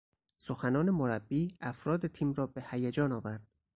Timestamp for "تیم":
2.07-2.33